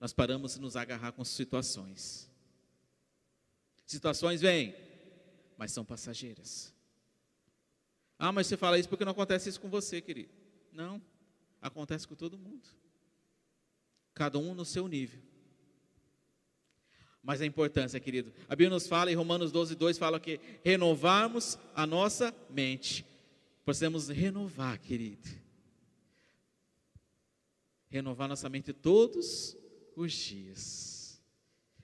[0.00, 2.27] nós paramos de nos agarrar com situações.
[3.88, 4.76] Situações vêm,
[5.56, 6.74] mas são passageiras.
[8.18, 10.28] Ah, mas você fala isso porque não acontece isso com você, querido.
[10.70, 11.00] Não,
[11.58, 12.68] acontece com todo mundo.
[14.12, 15.22] Cada um no seu nível.
[17.22, 18.30] Mas a importância, querido.
[18.46, 23.06] A Bíblia nos fala, em Romanos 12, 2, fala que renovarmos a nossa mente.
[23.64, 25.26] Precisamos renovar, querido.
[27.88, 29.56] Renovar nossa mente todos
[29.96, 31.22] os dias.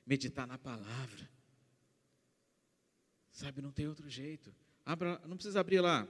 [0.05, 1.34] Meditar na palavra.
[3.35, 4.55] Sabe, não tem outro jeito.
[4.87, 6.07] Abra, não precisa abrir lá.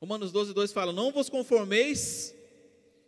[0.00, 2.32] Romanos 12, 2 fala: Não vos conformeis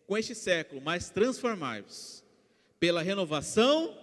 [0.09, 2.25] com este século, mas transformai-vos
[2.81, 3.97] pela renovação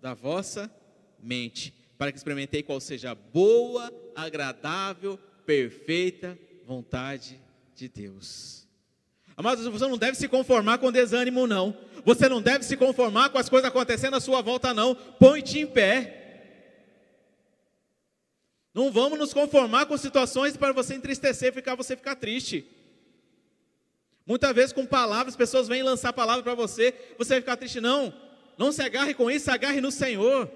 [0.00, 0.70] da vossa
[1.18, 7.40] mente, para que experimentei qual seja a boa, agradável, perfeita vontade
[7.74, 8.68] de Deus.
[9.40, 11.74] Amados, você não deve se conformar com desânimo, não.
[12.04, 14.94] Você não deve se conformar com as coisas acontecendo à sua volta, não.
[14.94, 16.60] Põe-te em pé.
[18.74, 22.66] Não vamos nos conformar com situações para você entristecer, ficar você ficar triste.
[24.26, 27.80] Muitas vezes com palavras, pessoas vêm lançar palavras para você, você vai ficar triste.
[27.80, 28.12] Não,
[28.58, 30.52] não se agarre com isso, agarre no Senhor.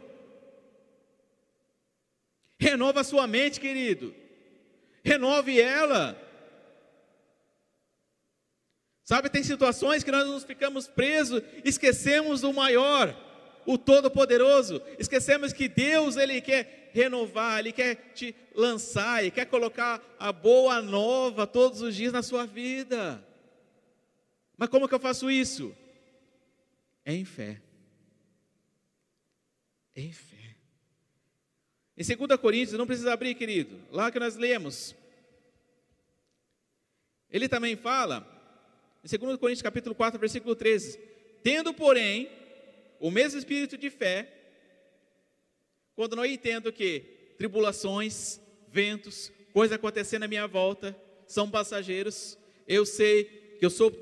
[2.61, 4.15] Renova a sua mente, querido.
[5.03, 6.23] Renove ela.
[9.05, 13.15] Sabe, tem situações que nós nos ficamos presos, esquecemos do maior,
[13.67, 20.03] o Todo-Poderoso, esquecemos que Deus, Ele quer renovar, Ele quer te lançar, Ele quer colocar
[20.19, 23.23] a boa nova todos os dias na sua vida.
[24.57, 25.77] Mas como que eu faço isso?
[27.05, 27.61] É em fé.
[29.95, 30.57] É em fé.
[31.97, 34.97] Em 2 Coríntios, não precisa abrir, querido, lá que nós lemos.
[37.31, 38.34] Ele também fala,
[39.05, 40.99] em 2 Coríntios capítulo 4, versículo 13,
[41.43, 42.31] tendo, porém,
[42.99, 44.27] o mesmo espírito de fé,
[45.95, 47.01] quando não entendo que
[47.37, 48.41] tribulações,
[48.73, 53.25] ventos, coisas acontecendo à minha volta, são passageiros, eu sei
[53.59, 53.93] que eu sou,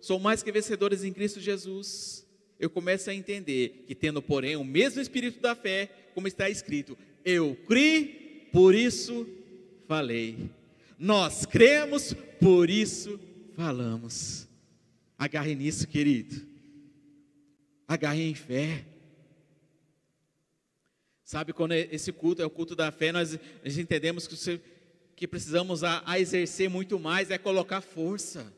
[0.00, 2.26] sou mais que vencedores em Cristo Jesus,
[2.58, 6.98] eu começo a entender que tendo, porém, o mesmo espírito da fé, como está escrito,
[7.24, 9.28] eu criei, por isso
[9.86, 10.50] falei.
[10.98, 13.18] Nós cremos, por isso
[13.54, 14.48] falamos.
[15.18, 16.46] Agarre nisso, querido.
[17.86, 18.84] Agarre em fé.
[21.24, 24.60] Sabe, quando esse culto é o culto da fé, nós, nós entendemos que,
[25.14, 28.52] que precisamos a, a, exercer muito mais, é colocar força.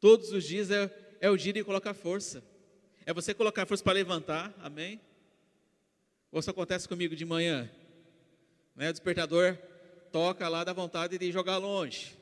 [0.00, 2.42] Todos os dias é, é o dia de colocar força.
[3.06, 5.00] É você colocar força para levantar, amém?
[6.32, 7.70] Ou isso acontece comigo de manhã?
[8.74, 9.56] Né, o despertador
[10.10, 12.19] toca lá, dá vontade de jogar longe.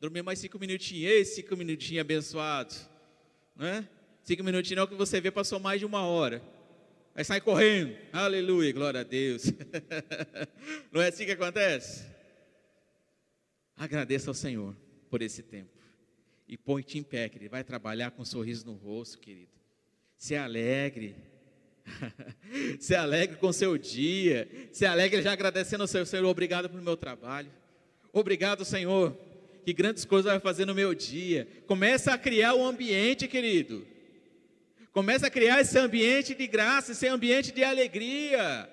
[0.00, 1.12] Dormir mais cinco minutinhos.
[1.12, 2.74] Ei, cinco minutinhos abençoado.
[3.54, 3.86] Né?
[4.22, 6.42] Cinco minutinhos é o que você vê, passou mais de uma hora.
[7.14, 7.94] Aí sai correndo.
[8.10, 9.44] Aleluia, glória a Deus.
[10.90, 12.06] não é assim que acontece?
[13.76, 14.74] Agradeça ao Senhor
[15.10, 15.70] por esse tempo.
[16.48, 17.50] E põe-te em pé, querido.
[17.50, 19.52] Vai trabalhar com um sorriso no rosto, querido.
[20.16, 21.14] Se alegre
[22.78, 27.50] se alegre com seu dia, se alegre já agradecendo ao Senhor, obrigado pelo meu trabalho,
[28.12, 29.16] obrigado Senhor,
[29.70, 33.86] que grandes coisas vai fazer no meu dia, começa a criar o um ambiente querido,
[34.92, 38.68] começa a criar esse ambiente de graça, esse ambiente de alegria,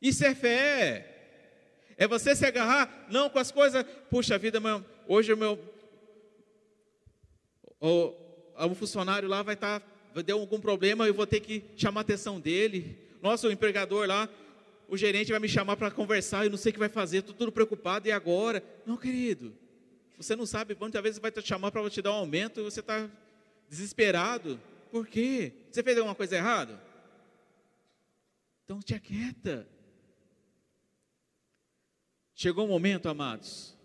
[0.00, 5.32] isso é fé, é você se agarrar, não com as coisas, puxa vida, meu, hoje
[5.32, 5.58] o meu,
[7.80, 8.14] o,
[8.56, 12.02] o funcionário lá vai estar tá deu algum problema, eu vou ter que chamar a
[12.02, 12.96] atenção dele.
[13.22, 14.28] Nosso empregador lá,
[14.90, 17.34] o gerente vai me chamar para conversar, eu não sei o que vai fazer, estou
[17.34, 18.62] tudo preocupado, e agora?
[18.84, 19.56] Não, querido,
[20.16, 22.80] você não sabe quantas vezes vai te chamar para te dar um aumento e você
[22.80, 23.08] está
[23.68, 24.60] desesperado.
[24.90, 25.52] Por quê?
[25.70, 26.82] Você fez alguma coisa errada?
[28.64, 29.66] Então te aquieta.
[32.34, 33.76] Chegou um momento, amados,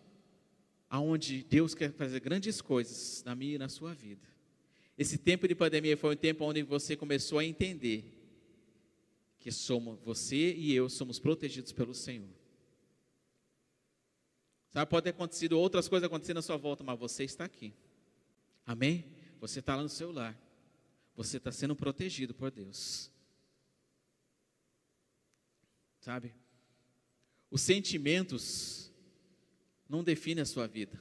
[0.90, 4.28] aonde Deus quer fazer grandes coisas na minha e na sua vida.
[4.98, 8.15] Esse tempo de pandemia foi um tempo onde você começou a entender
[9.46, 12.34] que somos você e eu somos protegidos pelo Senhor.
[14.72, 17.72] Sabe, pode ter acontecido outras coisas acontecendo à sua volta, mas você está aqui.
[18.66, 19.06] Amém?
[19.40, 20.36] Você está lá no seu lar.
[21.16, 23.12] Você está sendo protegido por Deus.
[26.00, 26.34] Sabe?
[27.52, 28.92] Os sentimentos
[29.88, 31.00] não definem a sua vida.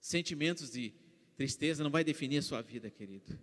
[0.00, 0.94] Sentimentos de
[1.36, 3.38] Tristeza não vai definir a sua vida, querido.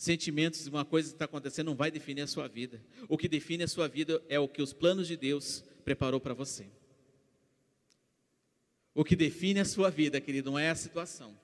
[0.00, 2.82] Sentimentos uma coisa que está acontecendo não vai definir a sua vida.
[3.06, 6.32] O que define a sua vida é o que os planos de Deus preparou para
[6.32, 6.66] você.
[8.94, 11.38] O que define a sua vida, querido, não é a situação.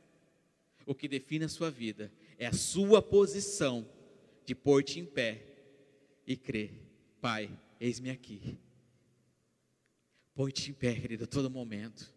[0.86, 3.86] O que define a sua vida é a sua posição
[4.46, 5.42] de pôr-te em pé
[6.26, 6.72] e crer.
[7.20, 8.56] Pai, eis-me aqui.
[10.34, 12.10] Põe-te em pé, querido, a todo momento.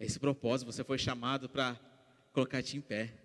[0.00, 1.78] Esse propósito, você foi chamado para
[2.32, 3.23] colocar-te em pé.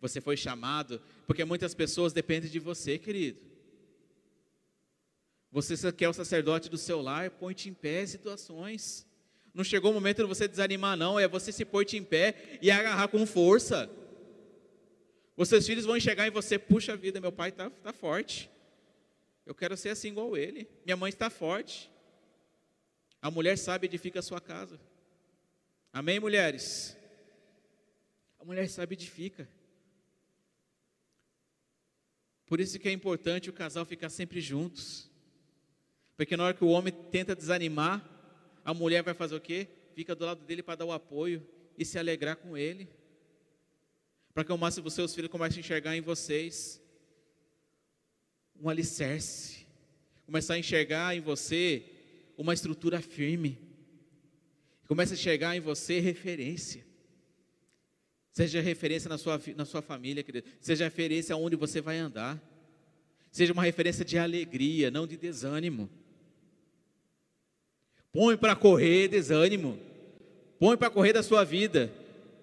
[0.00, 3.40] Você foi chamado porque muitas pessoas dependem de você, querido.
[5.50, 9.06] Você quer o sacerdote do seu lar, põe-te em pé em situações.
[9.54, 12.72] Não chegou o momento de você desanimar, não, é você se pôr-te em pé e
[12.72, 13.88] agarrar com força.
[15.36, 18.50] Os seus filhos vão enxergar em você, puxa vida, meu pai está tá forte.
[19.46, 20.68] Eu quero ser assim igual ele.
[20.84, 21.90] Minha mãe está forte.
[23.22, 24.80] A mulher sabe edifica a sua casa.
[25.92, 26.96] Amém, mulheres?
[28.40, 29.48] A mulher sabe edifica.
[32.54, 35.10] Por isso que é importante o casal ficar sempre juntos.
[36.16, 38.00] Porque na hora que o homem tenta desanimar,
[38.64, 39.66] a mulher vai fazer o quê?
[39.92, 41.44] Fica do lado dele para dar o apoio
[41.76, 42.88] e se alegrar com ele.
[44.32, 46.80] Para que o máximo dos seus filhos comecem a enxergar em vocês
[48.54, 49.66] um alicerce.
[50.24, 51.84] Começar a enxergar em você
[52.38, 53.58] uma estrutura firme.
[54.86, 56.86] Começa a enxergar em você referência.
[58.34, 60.48] Seja referência na sua, na sua família, querido.
[60.60, 62.42] Seja referência aonde você vai andar.
[63.30, 65.88] Seja uma referência de alegria, não de desânimo.
[68.12, 69.78] Põe para correr desânimo.
[70.58, 71.92] Põe para correr da sua vida.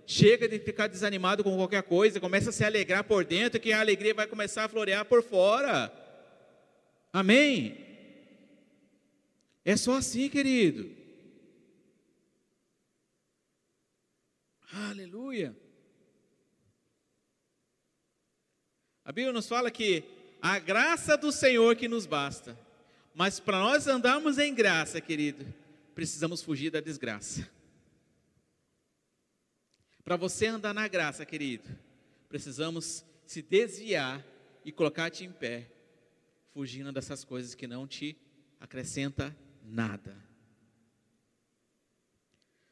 [0.07, 3.81] Chega de ficar desanimado com qualquer coisa, começa a se alegrar por dentro, que a
[3.81, 5.91] alegria vai começar a florear por fora.
[7.11, 7.77] Amém?
[9.65, 10.89] É só assim, querido.
[14.71, 15.53] Aleluia.
[19.11, 20.05] A Bíblia nos fala que
[20.41, 22.57] a graça do Senhor que nos basta.
[23.13, 25.45] Mas para nós andarmos em graça, querido,
[25.93, 27.45] precisamos fugir da desgraça.
[30.01, 31.69] Para você andar na graça, querido,
[32.29, 34.25] precisamos se desviar
[34.63, 35.69] e colocar-te em pé,
[36.53, 38.15] fugindo dessas coisas que não te
[38.61, 40.15] acrescenta nada.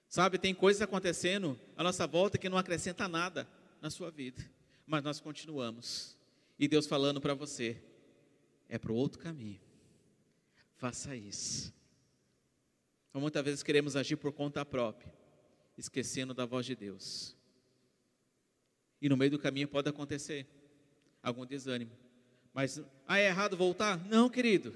[0.08, 3.46] Sabe, tem coisas acontecendo à nossa volta que não acrescenta nada
[3.82, 4.42] na sua vida,
[4.88, 6.18] mas nós continuamos.
[6.60, 7.82] E Deus falando para você,
[8.68, 9.62] é para o outro caminho.
[10.76, 11.74] Faça isso.
[13.10, 15.12] Então, muitas vezes queremos agir por conta própria,
[15.78, 17.36] esquecendo da voz de Deus.
[19.02, 20.46] E no meio do caminho pode acontecer
[21.24, 21.92] algum desânimo.
[22.54, 23.98] Mas, ah, é errado voltar?
[24.06, 24.74] Não, querido.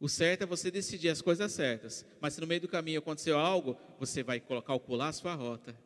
[0.00, 2.06] O certo é você decidir as coisas certas.
[2.20, 5.76] Mas se no meio do caminho aconteceu algo, você vai calcular a sua rota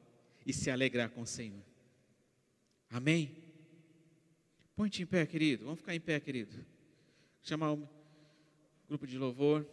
[0.45, 1.63] e se alegrar com o Senhor.
[2.91, 3.42] Amém?
[4.75, 5.65] Põe-te em pé, querido.
[5.65, 6.65] Vamos ficar em pé, querido.
[7.43, 7.89] Chamar o
[8.89, 9.67] grupo de louvor.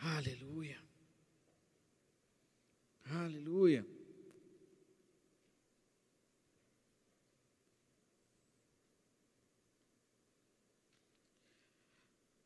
[0.00, 0.78] Aleluia.
[3.04, 3.86] Aleluia.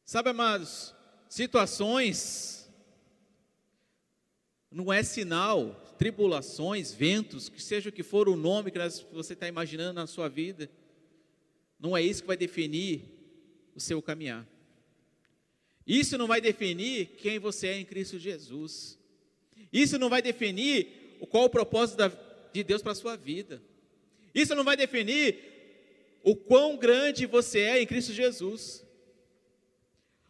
[0.04, 0.94] Sabe, amados,
[1.28, 2.70] situações
[4.70, 8.78] não é sinal, tribulações, ventos, que seja o que for o nome que
[9.10, 10.70] você está imaginando na sua vida,
[11.82, 13.02] não é isso que vai definir
[13.74, 14.46] o seu caminhar.
[15.84, 18.96] Isso não vai definir quem você é em Cristo Jesus.
[19.72, 22.00] Isso não vai definir qual o propósito
[22.52, 23.60] de Deus para a sua vida.
[24.32, 28.86] Isso não vai definir o quão grande você é em Cristo Jesus.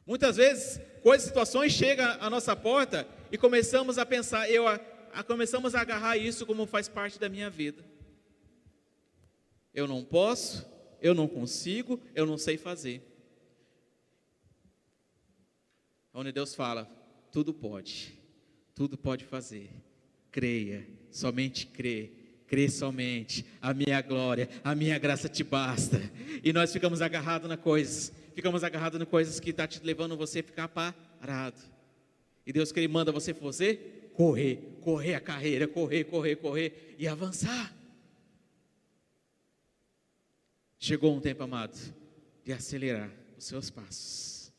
[0.07, 4.81] Muitas vezes, coisas, situações chegam à nossa porta e começamos a pensar, eu a,
[5.13, 7.85] a, começamos a agarrar isso como faz parte da minha vida.
[9.75, 10.67] Eu não posso,
[11.03, 13.03] eu não consigo, eu não sei fazer.
[16.15, 16.85] Onde Deus fala,
[17.33, 18.19] tudo pode,
[18.75, 19.71] tudo pode fazer.
[20.31, 22.13] Creia, somente crê,
[22.47, 23.45] crê somente.
[23.61, 26.01] A minha glória, a minha graça te basta.
[26.45, 30.39] E nós ficamos agarrados na coisas, ficamos agarrados em coisas que está te levando você
[30.39, 31.61] a ficar parado.
[32.47, 37.09] E Deus que Ele manda você fazer, correr, correr a carreira, correr, correr, correr e
[37.09, 37.82] avançar.
[40.85, 41.79] Chegou um tempo, amado,
[42.45, 44.53] de acelerar os seus passos.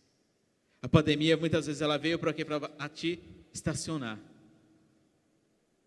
[0.81, 3.19] A pandemia muitas vezes ela veio para aqui para te
[3.53, 4.17] estacionar.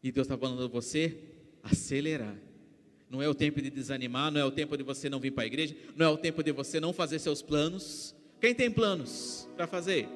[0.02, 1.16] E Deus está falando a você
[1.62, 2.36] acelerar.
[3.08, 5.44] Não é o tempo de desanimar, não é o tempo de você não vir para
[5.44, 8.14] a igreja, não é o tempo de você não fazer seus planos.
[8.38, 10.06] Quem tem planos para fazer?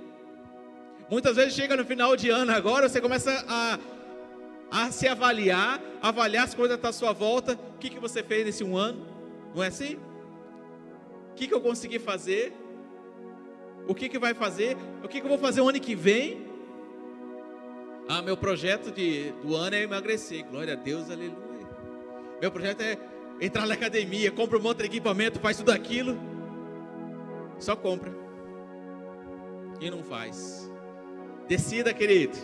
[1.10, 3.80] Muitas vezes chega no final de ano agora, você começa a,
[4.70, 7.54] a se avaliar, avaliar as coisas à sua volta.
[7.54, 9.06] O que, que você fez nesse um ano?
[9.54, 10.09] Não é assim?
[11.40, 12.52] Que, que eu consegui fazer?
[13.88, 14.76] O que, que vai fazer?
[15.02, 16.46] O que, que eu vou fazer o ano que vem?
[18.06, 20.44] Ah, meu projeto de, do ano é emagrecer.
[20.44, 21.66] Glória a Deus, aleluia.
[22.42, 22.98] Meu projeto é
[23.40, 26.20] entrar na academia, compra um monte de equipamento, faz tudo aquilo.
[27.58, 28.14] Só compra.
[29.80, 30.70] E não faz.
[31.48, 32.36] Decida, querido.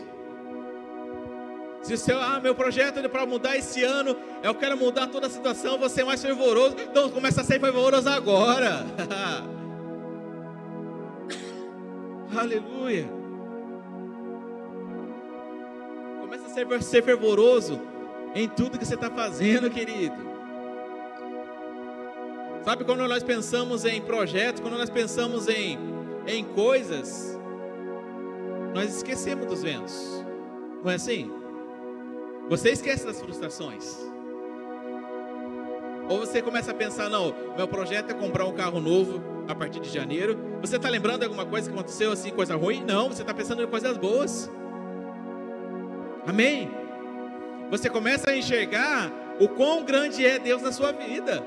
[1.86, 5.30] Se seu, ah, meu projeto é para mudar esse ano, eu quero mudar toda a
[5.30, 8.84] situação, você é mais fervoroso, então começa a ser fervoroso agora.
[12.36, 13.08] Aleluia.
[16.22, 17.80] Começa a ser, ser fervoroso
[18.34, 20.16] em tudo que você está fazendo, querido.
[22.64, 25.78] Sabe quando nós pensamos em projetos, quando nós pensamos em,
[26.26, 27.38] em coisas,
[28.74, 30.24] nós esquecemos dos ventos.
[30.82, 31.45] Não é assim?
[32.48, 33.96] Você esquece das frustrações.
[36.08, 39.80] Ou você começa a pensar, não, meu projeto é comprar um carro novo a partir
[39.80, 40.38] de janeiro.
[40.60, 42.84] Você está lembrando alguma coisa que aconteceu assim, coisa ruim?
[42.84, 44.50] Não, você está pensando em coisas boas.
[46.26, 46.70] Amém?
[47.70, 51.44] Você começa a enxergar o quão grande é Deus na sua vida.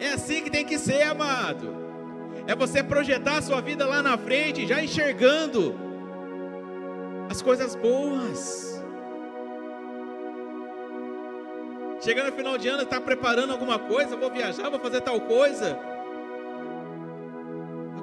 [0.00, 1.76] É assim que tem que ser, amado.
[2.46, 5.74] É você projetar a sua vida lá na frente, já enxergando
[7.28, 8.67] as coisas boas.
[12.08, 15.78] Chegando no final de ano, está preparando alguma coisa, vou viajar, vou fazer tal coisa.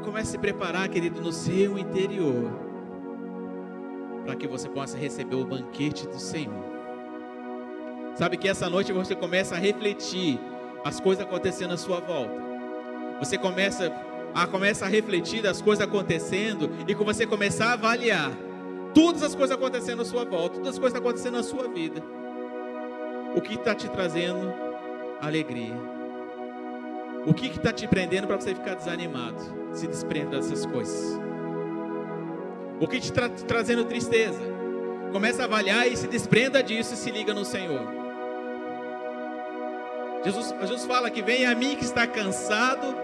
[0.03, 2.51] Comece a se preparar, querido, no seu interior,
[4.23, 6.63] para que você possa receber o banquete do Senhor.
[8.13, 10.39] Sabe que essa noite você começa a refletir
[10.83, 12.39] as coisas acontecendo à sua volta.
[13.17, 13.91] Você começa
[14.35, 18.31] a começa a refletir das coisas acontecendo e que você começar a avaliar
[18.93, 22.03] todas as coisas acontecendo à sua volta, todas as coisas acontecendo na sua vida
[23.35, 24.53] o que está te trazendo
[25.21, 25.75] alegria?
[27.27, 29.37] O que está te prendendo para você ficar desanimado?
[29.73, 31.19] Se desprenda dessas coisas.
[32.79, 34.39] O que te está trazendo tristeza?
[35.11, 37.81] Começa a avaliar e se desprenda disso e se liga no Senhor.
[40.23, 42.95] Jesus, Jesus fala que vem a mim que está cansado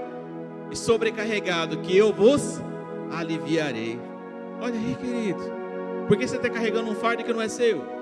[0.72, 2.60] e sobrecarregado, que eu vos
[3.12, 4.00] aliviarei.
[4.62, 5.62] Olha aí, querido.
[6.08, 8.01] Por que você está carregando um fardo que não é seu?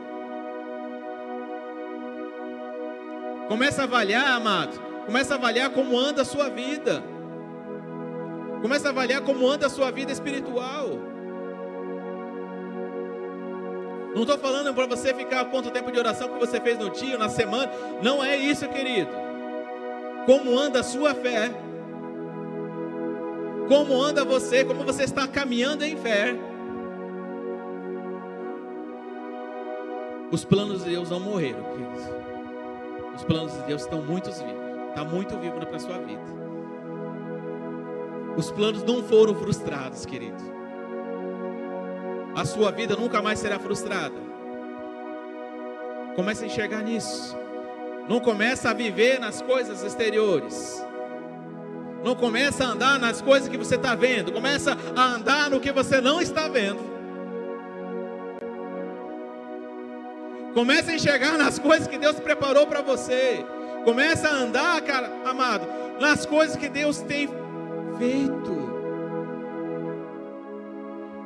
[3.50, 4.80] Começa a avaliar, amado.
[5.08, 7.04] Começa a avaliar como anda a sua vida.
[8.62, 10.88] Começa a avaliar como anda a sua vida espiritual.
[14.14, 17.18] Não estou falando para você ficar quanto tempo de oração que você fez no dia,
[17.18, 17.72] na semana.
[18.04, 19.10] Não é isso, querido.
[20.28, 21.50] Como anda a sua fé?
[23.68, 24.64] Como anda você?
[24.64, 26.36] Como você está caminhando em fé?
[30.32, 32.29] Os planos de Deus não morreram, queridos.
[33.20, 34.70] Os planos de Deus estão muito vivos.
[34.88, 36.24] Está muito vivo para a sua vida.
[38.38, 40.42] Os planos não foram frustrados, querido.
[42.34, 44.16] A sua vida nunca mais será frustrada.
[46.16, 47.38] Comece a enxergar nisso.
[48.08, 50.82] Não começa a viver nas coisas exteriores.
[52.02, 54.32] Não começa a andar nas coisas que você está vendo.
[54.32, 56.89] Começa a andar no que você não está vendo.
[60.54, 63.46] Comece a enxergar nas coisas que Deus preparou para você.
[63.84, 65.68] Comece a andar, cara, amado,
[66.00, 67.30] nas coisas que Deus tem
[67.98, 68.70] feito.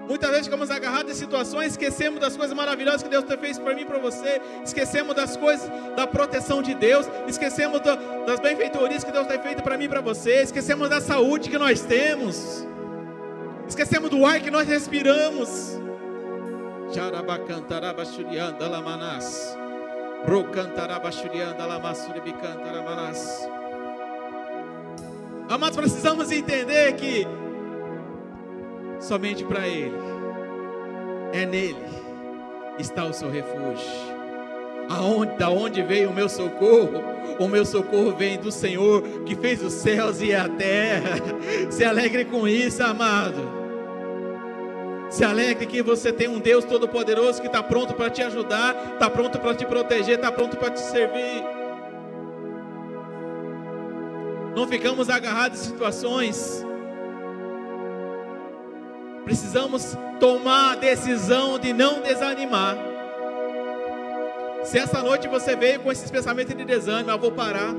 [0.08, 3.82] Muitas vezes ficamos agarrados em situações, esquecemos das coisas maravilhosas que Deus fez para mim
[3.82, 9.12] e para você, esquecemos das coisas da proteção de Deus, esquecemos do, das benfeitorias que
[9.12, 12.68] Deus tem feito para mim e para você, esquecemos da saúde que nós temos,
[13.68, 15.83] esquecemos do ar que nós respiramos.
[16.94, 19.58] Charabacantaraba Shurianda Lamanas.
[20.28, 23.50] Rocantaraba Shurianda Lamasuribicantaramanás.
[25.50, 27.28] Amados, precisamos entender que
[29.00, 29.98] somente para Ele,
[31.34, 31.76] é nele,
[32.78, 34.14] está o seu refúgio.
[34.90, 37.02] Aonde, da onde veio o meu socorro?
[37.40, 41.16] O meu socorro vem do Senhor que fez os céus e a terra.
[41.72, 43.63] Se alegre com isso, amado.
[45.14, 49.08] Se alegre que você tem um Deus Todo-Poderoso que está pronto para te ajudar, está
[49.08, 51.44] pronto para te proteger, está pronto para te servir.
[54.56, 56.66] Não ficamos agarrados em situações.
[59.24, 62.76] Precisamos tomar a decisão de não desanimar.
[64.64, 67.72] Se essa noite você veio com esses pensamentos de desânimo, eu vou parar.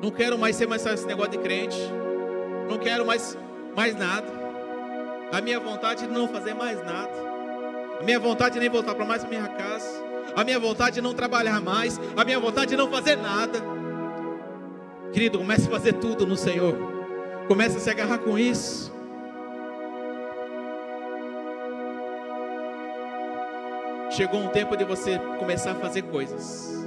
[0.00, 1.80] Não quero mais ser mais esse negócio de crente.
[2.70, 3.36] Não quero mais
[3.74, 4.43] mais nada.
[5.34, 7.10] A minha vontade de não fazer mais nada.
[7.98, 10.00] A minha vontade de nem voltar para mais a minha casa.
[10.36, 12.00] A minha vontade de não trabalhar mais.
[12.16, 13.58] A minha vontade de não fazer nada.
[15.12, 16.76] Querido, comece a fazer tudo no Senhor.
[17.48, 18.94] Comece a se agarrar com isso.
[24.10, 26.86] Chegou um tempo de você começar a fazer coisas.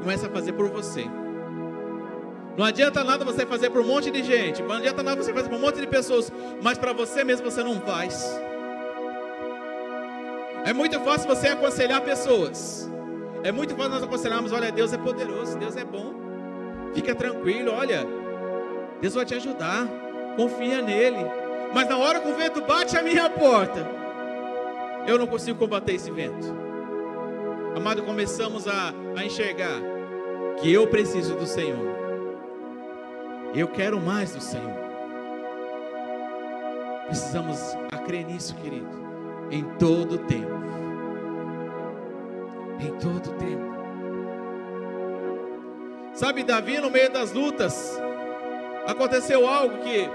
[0.00, 1.04] Comece a fazer por você.
[2.56, 5.48] Não adianta nada você fazer para um monte de gente, não adianta nada você fazer
[5.48, 6.32] para um monte de pessoas,
[6.62, 8.40] mas para você mesmo você não faz.
[10.64, 12.90] É muito fácil você aconselhar pessoas.
[13.44, 16.14] É muito fácil nós aconselharmos, olha, Deus é poderoso, Deus é bom.
[16.94, 18.06] Fica tranquilo, olha,
[19.00, 19.86] Deus vai te ajudar.
[20.36, 21.24] Confia nele.
[21.74, 23.86] Mas na hora que o vento bate a minha porta,
[25.06, 26.46] eu não consigo combater esse vento.
[27.76, 29.80] Amado, começamos a, a enxergar
[30.60, 32.05] que eu preciso do Senhor.
[33.56, 34.70] Eu quero mais do Senhor.
[37.06, 37.58] Precisamos
[37.90, 38.86] a crer nisso, querido,
[39.50, 40.60] em todo tempo.
[42.78, 43.76] Em todo tempo.
[46.12, 47.98] Sabe, Davi, no meio das lutas,
[48.86, 50.06] aconteceu algo que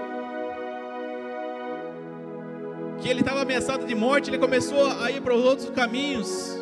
[3.02, 6.61] que ele estava ameaçado de morte, ele começou a ir para os outros caminhos.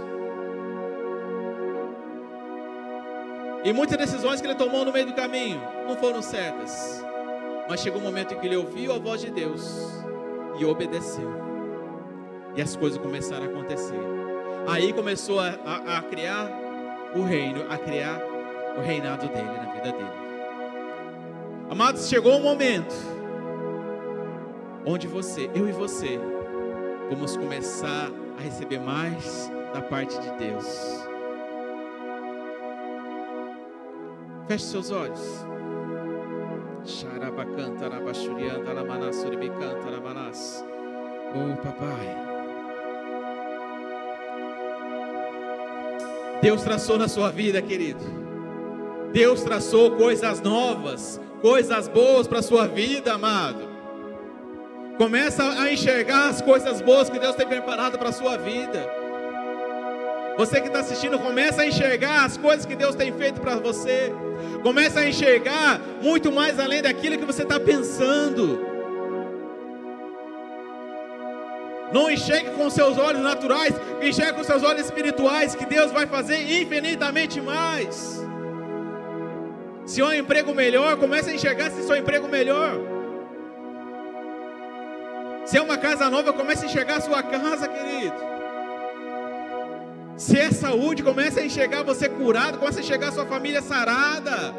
[3.63, 7.03] E muitas decisões que ele tomou no meio do caminho não foram certas.
[7.67, 10.03] Mas chegou um momento em que ele ouviu a voz de Deus
[10.57, 11.29] e obedeceu.
[12.55, 13.99] E as coisas começaram a acontecer.
[14.67, 16.49] Aí começou a, a, a criar
[17.15, 18.19] o reino, a criar
[18.77, 20.29] o reinado dele na vida dele.
[21.69, 22.95] Amados, chegou um momento
[24.85, 26.19] onde você, eu e você,
[27.09, 31.08] vamos começar a receber mais da parte de Deus.
[34.49, 35.45] Feche seus olhos.
[41.35, 42.17] Oh, papai.
[46.41, 48.03] Deus traçou na sua vida, querido.
[49.13, 53.69] Deus traçou coisas novas, coisas boas para a sua vida, amado.
[54.97, 58.98] Começa a enxergar as coisas boas que Deus tem preparado para a sua vida.
[60.39, 64.09] Você que está assistindo, começa a enxergar as coisas que Deus tem feito para você.
[64.63, 68.57] Começa a enxergar muito mais além daquilo que você está pensando.
[71.91, 76.37] Não enxergue com seus olhos naturais, enxergue com seus olhos espirituais, que Deus vai fazer
[76.61, 78.25] infinitamente mais.
[79.85, 82.79] Se é um emprego melhor, comece a enxergar se é um emprego melhor.
[85.45, 88.28] Se é uma casa nova, comece a enxergar a sua casa, querido.
[90.19, 94.53] Se é saúde, comece a enxergar você curado, comece a enxergar a sua família sarada.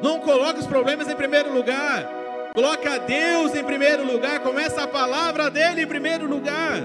[0.00, 2.08] Não coloque os problemas em primeiro lugar.
[2.54, 6.80] Coloca Deus em primeiro lugar, começa a palavra dele em primeiro lugar.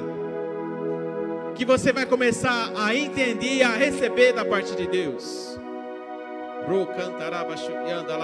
[1.54, 5.56] Que você vai começar a entender e a receber da parte de Deus.
[6.68, 8.18] Ro cantaraba shurianda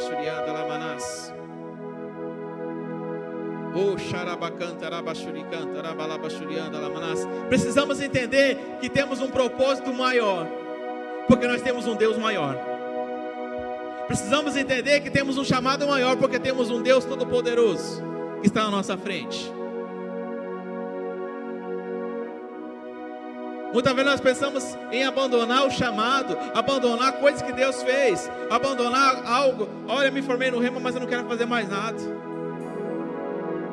[0.00, 1.32] shurianda lamanas.
[3.72, 3.96] Oh,
[7.48, 10.46] Precisamos entender que temos um propósito maior,
[11.28, 12.56] porque nós temos um Deus maior.
[14.08, 18.02] Precisamos entender que temos um chamado maior, porque temos um Deus Todo-Poderoso
[18.40, 19.52] que está na nossa frente.
[23.72, 29.68] Muitas vezes nós pensamos em abandonar o chamado, abandonar coisas que Deus fez, abandonar algo.
[29.86, 32.29] Olha, me formei no remo, mas eu não quero fazer mais nada.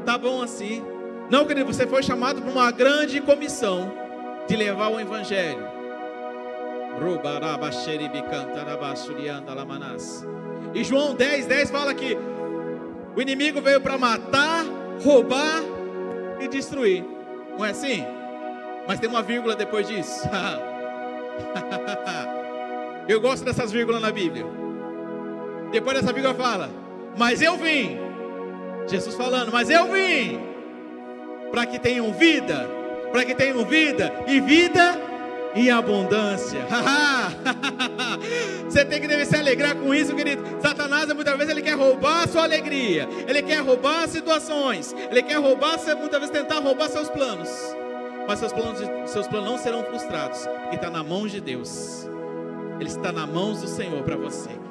[0.08, 0.82] Tá bom assim.
[1.30, 3.92] Não, querido, você foi chamado para uma grande comissão
[4.48, 5.68] de levar o Evangelho.
[10.74, 12.18] E João 10, 10 fala que
[13.18, 14.64] o inimigo veio para matar,
[15.04, 15.62] roubar
[16.40, 17.04] e destruir.
[17.58, 18.02] Não é assim?
[18.88, 20.22] Mas tem uma vírgula depois disso.
[23.10, 24.46] eu gosto dessas vírgulas na Bíblia.
[25.70, 26.70] Depois dessa vírgula fala:
[27.18, 28.07] Mas eu vim.
[28.88, 30.40] Jesus falando: Mas eu vim
[31.52, 32.70] para que tenham vida,
[33.12, 35.08] para que tenham vida e vida
[35.56, 36.60] em abundância.
[38.66, 40.44] Você tem que se alegrar com isso, querido.
[40.62, 45.24] Satanás muitas vezes ele quer roubar a sua alegria, ele quer roubar as situações, ele
[45.24, 47.50] quer roubar, muitas vezes tentar roubar seus planos.
[48.28, 52.10] Mas seus planos, seus planos não serão frustrados, porque está na mão de Deus.
[52.80, 54.67] Ele está na mãos do Senhor para você.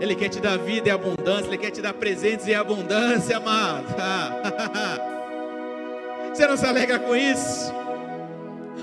[0.00, 3.86] Ele quer te dar vida e abundância, Ele quer te dar presentes e abundância, amado.
[6.34, 7.72] Você não se alegra com isso?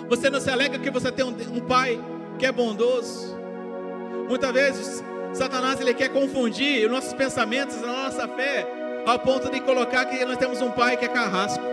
[0.09, 1.99] Você não se alegra que você tem um, pai
[2.39, 3.37] que é bondoso?
[4.27, 5.03] Muitas vezes,
[5.33, 8.67] Satanás ele quer confundir os nossos pensamentos, a nossa fé,
[9.05, 11.63] ao ponto de colocar que nós temos um pai que é carrasco.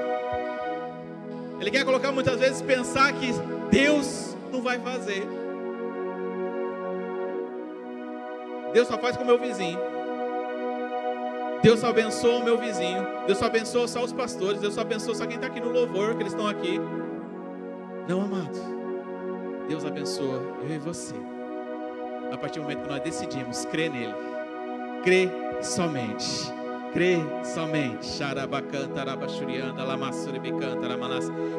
[1.58, 3.32] Ele quer colocar muitas vezes pensar que
[3.70, 5.39] Deus não vai fazer.
[8.72, 9.78] Deus só faz com o meu vizinho.
[11.62, 13.06] Deus só abençoa o meu vizinho.
[13.26, 14.60] Deus só abençoa só os pastores.
[14.60, 16.80] Deus só abençoa só quem está aqui no louvor, que eles estão aqui.
[18.08, 18.58] Não, amado.
[19.68, 21.14] Deus abençoa eu e você.
[22.32, 24.14] A partir do momento que nós decidimos crer nele.
[25.02, 26.50] Crer somente.
[26.92, 28.06] Crer somente.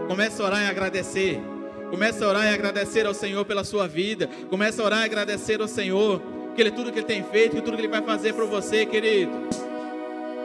[0.07, 1.41] Começa a orar e agradecer.
[1.89, 4.27] Começa a orar e agradecer ao Senhor pela sua vida.
[4.49, 6.21] Começa a orar e agradecer ao Senhor
[6.55, 8.85] que ele, tudo que ele tem feito, que tudo que ele vai fazer para você,
[8.85, 9.31] querido.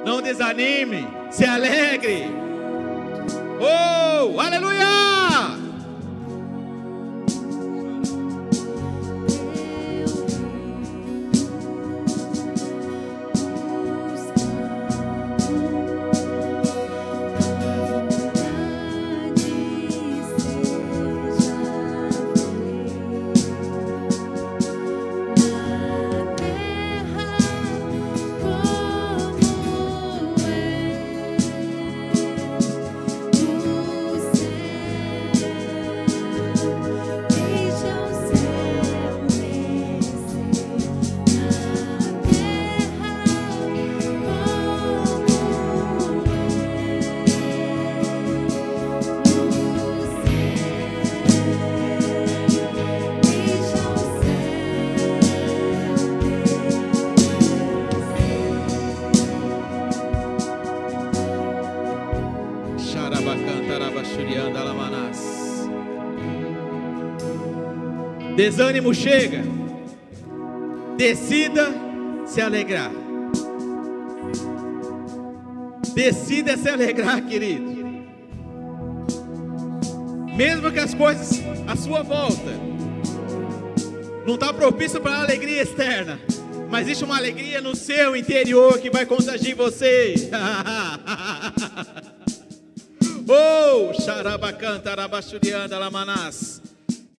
[0.05, 2.27] Não desanime, se alegre.
[3.61, 5.66] Oh, aleluia!
[68.57, 69.43] Desânimo chega.
[70.97, 71.75] Decida
[72.25, 72.91] se alegrar.
[75.93, 77.77] Decida se alegrar, querido.
[80.35, 82.51] Mesmo que as coisas à sua volta
[84.27, 86.19] não está propício para a alegria externa,
[86.71, 90.31] mas existe uma alegria no seu interior que vai contagiar você.
[93.29, 96.56] oh, xarabacanta, arabachurianda, lamanás.